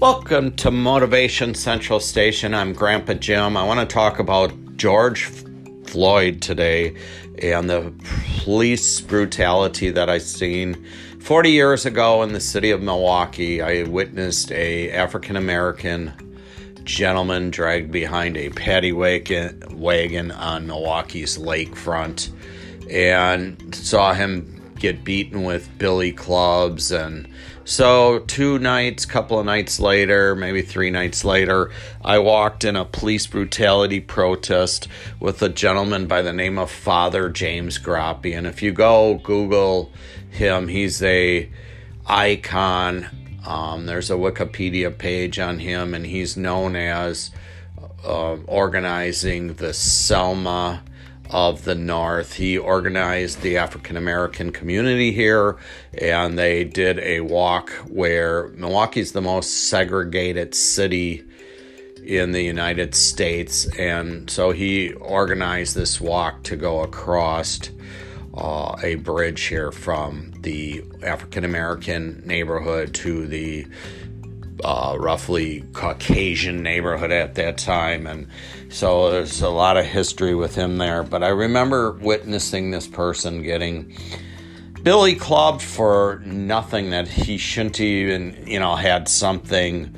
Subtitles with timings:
[0.00, 2.54] Welcome to Motivation Central Station.
[2.54, 3.54] I'm Grandpa Jim.
[3.54, 5.24] I want to talk about George
[5.84, 6.96] Floyd today
[7.42, 7.92] and the
[8.38, 10.86] police brutality that I seen
[11.18, 13.60] 40 years ago in the city of Milwaukee.
[13.60, 16.14] I witnessed a African American
[16.84, 22.30] gentleman dragged behind a paddy wagon, wagon on Milwaukee's lakefront
[22.90, 27.28] and saw him get beaten with billy clubs and
[27.64, 31.70] so two nights couple of nights later maybe three nights later
[32.04, 34.88] i walked in a police brutality protest
[35.18, 39.92] with a gentleman by the name of father james groppi and if you go google
[40.30, 41.48] him he's a
[42.06, 43.06] icon.
[43.46, 47.30] Um, there's a wikipedia page on him and he's known as
[48.04, 50.82] uh, organizing the selma
[51.30, 52.34] of the North.
[52.34, 55.56] He organized the African American community here,
[55.96, 61.24] and they did a walk where Milwaukee's the most segregated city
[62.04, 67.70] in the United States, and so he organized this walk to go across
[68.34, 73.66] uh, a bridge here from the African American neighborhood to the
[74.64, 78.26] uh, roughly Caucasian neighborhood at that time, and
[78.68, 81.02] so there's a lot of history with him there.
[81.02, 83.94] But I remember witnessing this person getting
[84.82, 89.94] Billy clubbed for nothing that he shouldn't even, you know, had something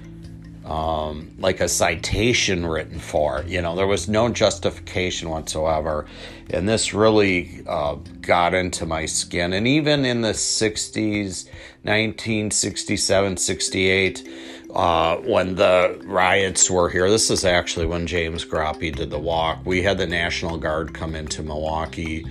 [0.72, 3.44] um, like a citation written for.
[3.46, 6.06] You know, there was no justification whatsoever.
[6.48, 9.52] And this really uh, got into my skin.
[9.52, 11.44] And even in the 60s,
[11.82, 14.28] 1967, 68,
[14.74, 19.58] uh, when the riots were here, this is actually when James Groppi did the walk.
[19.66, 22.24] We had the National Guard come into Milwaukee,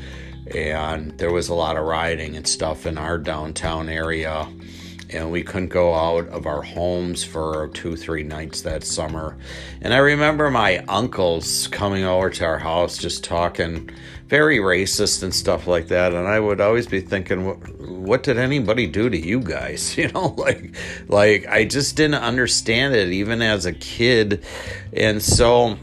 [0.55, 4.47] and there was a lot of rioting and stuff in our downtown area
[5.13, 9.37] and we couldn't go out of our homes for two, three nights that summer.
[9.81, 13.89] And I remember my uncles coming over to our house just talking
[14.27, 16.13] very racist and stuff like that.
[16.13, 17.43] And I would always be thinking,
[18.05, 19.97] what, did anybody do to you guys?
[20.01, 20.75] You know, like,
[21.09, 24.43] like I just didn't understand it even as a kid.
[24.93, 25.77] And so,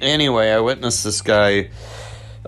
[0.00, 1.70] anyway, I witnessed this guy.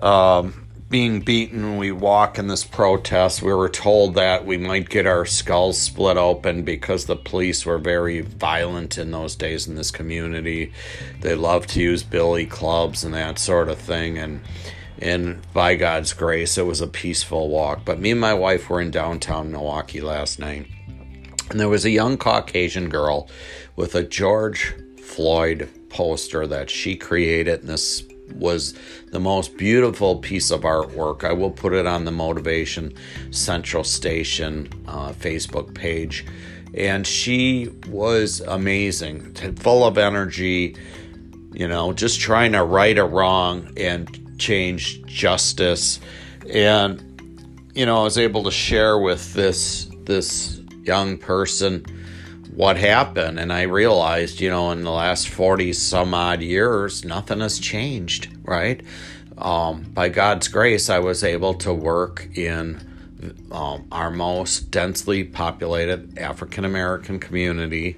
[0.03, 1.77] Um, being beaten.
[1.77, 3.43] We walk in this protest.
[3.43, 7.77] We were told that we might get our skulls split open because the police were
[7.77, 10.73] very violent in those days in this community.
[11.21, 14.17] They loved to use billy clubs and that sort of thing.
[14.17, 14.41] And
[15.01, 17.85] and by God's grace, it was a peaceful walk.
[17.85, 20.67] But me and my wife were in downtown Milwaukee last night,
[21.49, 23.29] and there was a young Caucasian girl
[23.77, 28.03] with a George Floyd poster that she created in this
[28.33, 28.73] was
[29.11, 31.23] the most beautiful piece of artwork.
[31.23, 32.93] I will put it on the Motivation
[33.31, 36.25] Central Station uh, Facebook page.
[36.73, 40.75] And she was amazing, full of energy,
[41.51, 45.99] you know, just trying to right a wrong and change justice.
[46.53, 47.03] And,
[47.73, 51.85] you know, I was able to share with this this young person
[52.59, 53.39] what happened.
[53.39, 58.27] And I realized, you know, in the last 40 some odd years, nothing has changed,
[58.43, 58.81] right?
[59.37, 62.81] Um, by God's grace, I was able to work in
[63.49, 67.95] um, our most densely populated African American community.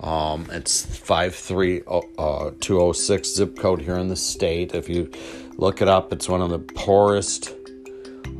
[0.00, 4.74] Um, it's 53206 uh, zip code here in the state.
[4.74, 5.10] If you
[5.56, 7.54] look it up, it's one of the poorest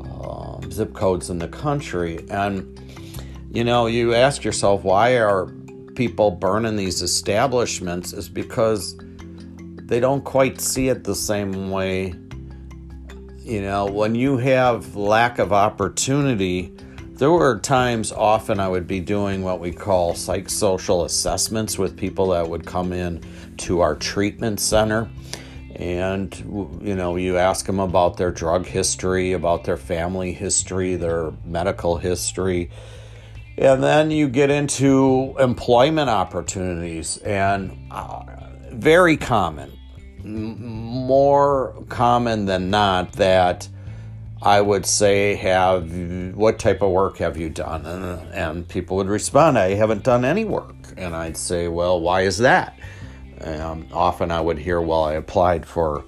[0.02, 2.22] um, zip codes in the country.
[2.28, 2.78] And
[3.54, 5.46] you know, you ask yourself, why are
[5.94, 8.12] people burning these establishments?
[8.12, 8.96] Is because
[9.76, 12.14] they don't quite see it the same way.
[13.38, 16.74] You know, when you have lack of opportunity,
[17.12, 22.30] there were times often I would be doing what we call psychosocial assessments with people
[22.30, 23.22] that would come in
[23.58, 25.08] to our treatment center.
[25.76, 31.32] And, you know, you ask them about their drug history, about their family history, their
[31.44, 32.72] medical history
[33.56, 38.22] and then you get into employment opportunities, and uh,
[38.72, 39.72] very common,
[40.24, 43.68] more common than not, that
[44.42, 45.90] I would say, have
[46.34, 47.86] what type of work have you done?
[47.86, 50.74] And, and people would respond, I haven't done any work.
[50.96, 52.78] And I'd say, well, why is that?
[53.92, 56.04] Often I would hear, well, I applied for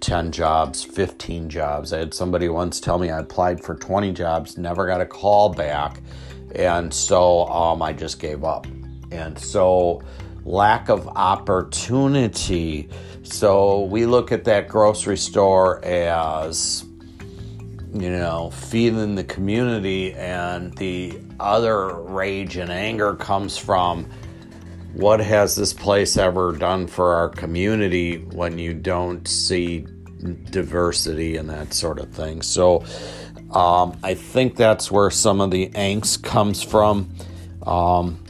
[0.00, 1.92] 10 jobs, 15 jobs.
[1.92, 5.50] I had somebody once tell me I applied for 20 jobs, never got a call
[5.50, 6.00] back
[6.54, 8.66] and so um, I just gave up.
[9.10, 10.02] And so,
[10.44, 12.88] lack of opportunity.
[13.22, 16.84] So, we look at that grocery store as,
[17.92, 24.08] you know, feeding the community, and the other rage and anger comes from
[24.92, 29.86] what has this place ever done for our community when you don't see
[30.50, 32.42] diversity and that sort of thing?
[32.42, 32.84] So
[33.52, 37.10] um, I think that's where some of the angst comes from.
[37.66, 38.22] Um,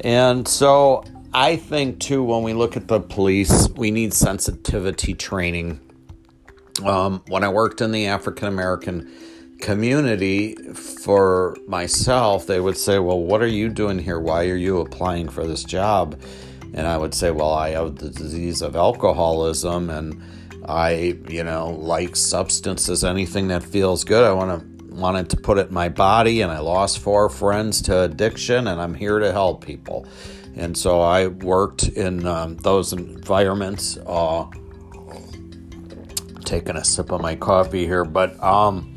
[0.00, 5.80] and so I think too, when we look at the police, we need sensitivity training.
[6.84, 9.12] Um, when I worked in the African American
[9.60, 14.18] community for myself, they would say, Well, what are you doing here?
[14.18, 16.20] Why are you applying for this job?
[16.72, 20.20] And I would say, Well, I have the disease of alcoholism and
[20.66, 24.24] I, you know, like substances, anything that feels good.
[24.24, 27.80] I want to wanted to put it in my body and I lost four friends
[27.82, 30.06] to addiction and I'm here to help people.
[30.56, 33.96] And so I worked in um, those environments.
[34.04, 34.46] Uh,
[36.50, 38.96] taking a sip of my coffee here, but um,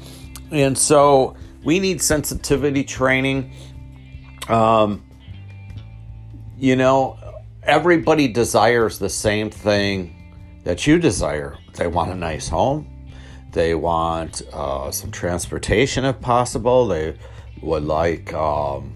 [0.52, 3.54] and so we need sensitivity training.
[4.50, 5.06] Um,
[6.58, 7.18] you know,
[7.62, 10.13] everybody desires the same thing
[10.64, 11.58] that you desire.
[11.74, 12.90] They want a nice home.
[13.52, 16.88] They want uh, some transportation if possible.
[16.88, 17.18] They
[17.62, 18.94] would like, um,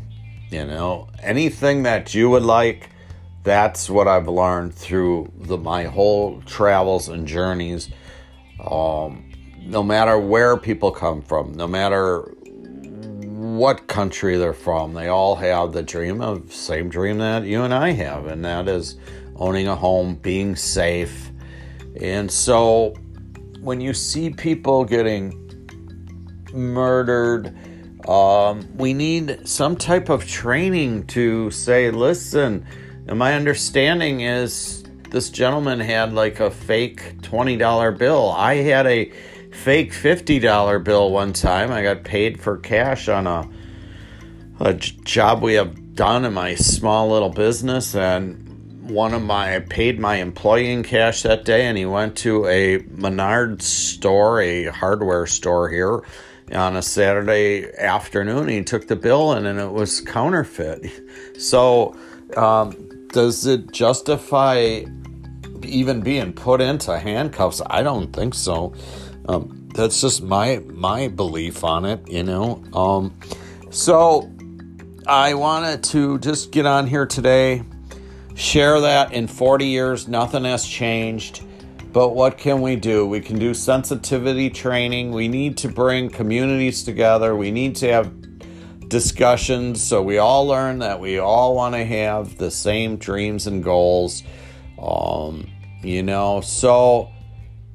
[0.49, 2.89] you know, anything that you would like.
[3.43, 7.89] That's what I've learned through the, my whole travels and journeys.
[8.59, 9.31] Um,
[9.61, 12.21] no matter where people come from, no matter
[13.57, 17.73] what country they're from, they all have the dream of same dream that you and
[17.73, 18.97] I have, and that is
[19.35, 21.26] owning a home, being safe.
[22.01, 22.93] And so
[23.59, 25.43] when you see people getting
[26.53, 27.55] murdered,
[28.07, 32.65] um, we need some type of training to say, listen,
[33.07, 38.31] and my understanding is this gentleman had like a fake $20 bill.
[38.31, 39.11] I had a
[39.51, 41.71] fake $50 bill one time.
[41.71, 43.49] I got paid for cash on a,
[44.59, 47.95] a job we have done in my small little business.
[47.95, 48.46] And
[48.89, 52.79] one of my, paid my employee in cash that day, and he went to a
[52.89, 56.01] Menard store, a hardware store here
[56.53, 58.47] on a Saturday afternoon.
[58.47, 60.89] He took the bill and, and it was counterfeit.
[61.39, 61.95] So,
[62.35, 64.85] um, does it justify
[65.61, 67.61] even being put into handcuffs?
[67.67, 68.73] I don't think so.
[69.27, 72.63] Um, that's just my my belief on it, you know.
[72.73, 73.15] Um,
[73.69, 74.31] so
[75.05, 77.63] I wanted to just get on here today,
[78.37, 81.43] share that in 40 years nothing has changed.
[81.91, 83.05] But what can we do?
[83.07, 85.11] We can do sensitivity training.
[85.11, 87.35] We need to bring communities together.
[87.35, 88.13] We need to have
[88.87, 93.63] discussions so we all learn that we all want to have the same dreams and
[93.63, 94.23] goals.
[94.79, 95.49] Um,
[95.81, 97.09] you know, so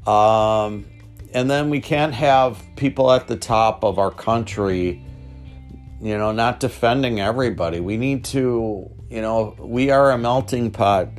[0.07, 0.87] um,
[1.33, 5.05] and then we can't have people at the top of our country,
[6.01, 7.81] you know, not defending everybody.
[7.81, 11.11] We need to, you know, we are a melting pot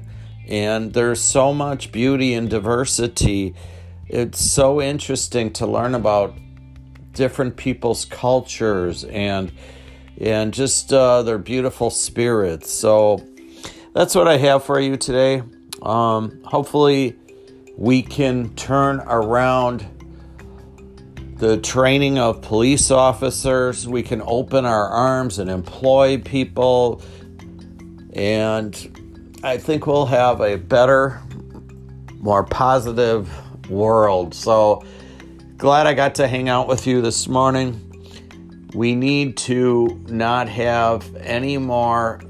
[0.48, 3.54] and there's so much beauty and diversity.
[4.08, 6.36] It's so interesting to learn about
[7.14, 9.52] different people's cultures and
[10.20, 12.72] and just uh, their beautiful spirits.
[12.72, 13.24] So
[13.94, 15.44] that's what I have for you today.
[15.84, 17.16] Um, hopefully,
[17.78, 19.86] we can turn around
[21.38, 23.88] the training of police officers.
[23.88, 27.02] We can open our arms and employ people.
[28.14, 31.22] And I think we'll have a better,
[32.20, 33.30] more positive
[33.70, 34.34] world.
[34.34, 34.84] So
[35.58, 37.90] glad I got to hang out with you this morning.
[38.74, 42.22] We need to not have any more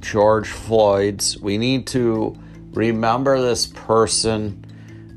[0.00, 1.38] George Floyd's.
[1.38, 2.36] We need to
[2.72, 4.64] remember this person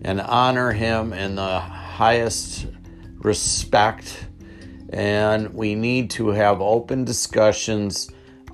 [0.04, 2.68] and honor him in the highest
[3.18, 4.26] respect,
[4.90, 8.10] and we need to have open discussions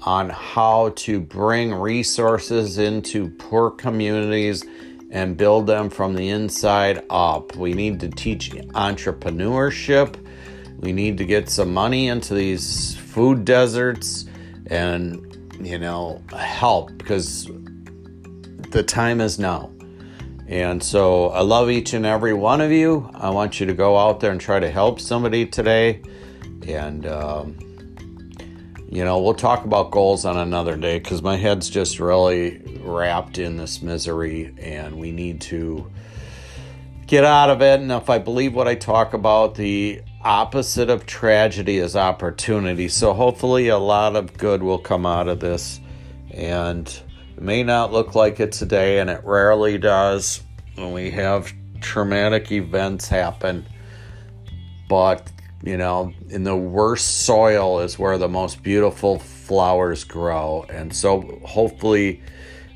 [0.05, 4.63] on how to bring resources into poor communities
[5.09, 7.55] and build them from the inside up.
[7.55, 10.15] We need to teach entrepreneurship.
[10.77, 14.25] We need to get some money into these food deserts
[14.67, 17.49] and, you know, help because
[18.69, 19.71] the time is now.
[20.47, 23.09] And so I love each and every one of you.
[23.15, 26.03] I want you to go out there and try to help somebody today.
[26.67, 27.57] And, um,
[28.89, 33.37] you know, we'll talk about goals on another day because my head's just really wrapped
[33.37, 35.91] in this misery and we need to
[37.07, 37.79] get out of it.
[37.79, 42.87] And if I believe what I talk about, the opposite of tragedy is opportunity.
[42.87, 45.79] So hopefully a lot of good will come out of this.
[46.31, 46.87] And
[47.35, 50.41] it may not look like it today, and it rarely does
[50.75, 53.65] when we have traumatic events happen.
[54.89, 55.31] But
[55.65, 60.65] you know, in the worst soil is where the most beautiful flowers grow.
[60.69, 62.21] And so hopefully,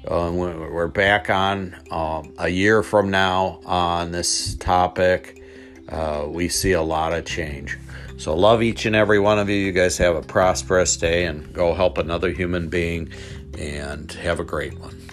[0.07, 5.43] uh, we're back on um, a year from now on this topic.
[5.87, 7.77] Uh, we see a lot of change.
[8.17, 9.55] So, love each and every one of you.
[9.55, 13.11] You guys have a prosperous day and go help another human being
[13.57, 15.08] and have a great one.